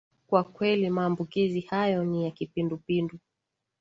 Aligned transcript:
kwa 0.27 0.43
kweli 0.43 0.89
maambukizi 0.89 1.59
hayo 1.61 2.03
ni 2.03 2.23
ya 2.23 2.31
kipindupindu 2.31 3.19